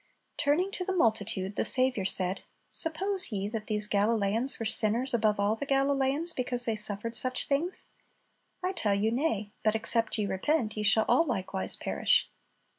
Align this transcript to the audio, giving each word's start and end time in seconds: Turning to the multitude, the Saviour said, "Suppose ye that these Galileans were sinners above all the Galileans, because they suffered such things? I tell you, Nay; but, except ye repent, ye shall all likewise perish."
Turning 0.35 0.71
to 0.71 0.83
the 0.83 0.95
multitude, 0.95 1.55
the 1.55 1.63
Saviour 1.63 2.05
said, 2.05 2.41
"Suppose 2.71 3.31
ye 3.31 3.47
that 3.49 3.67
these 3.67 3.85
Galileans 3.85 4.57
were 4.57 4.65
sinners 4.65 5.13
above 5.13 5.39
all 5.39 5.55
the 5.55 5.67
Galileans, 5.67 6.33
because 6.33 6.65
they 6.65 6.75
suffered 6.75 7.15
such 7.15 7.45
things? 7.47 7.85
I 8.63 8.71
tell 8.71 8.95
you, 8.95 9.11
Nay; 9.11 9.51
but, 9.63 9.75
except 9.75 10.17
ye 10.17 10.25
repent, 10.25 10.75
ye 10.75 10.81
shall 10.81 11.05
all 11.07 11.25
likewise 11.27 11.75
perish." 11.75 12.31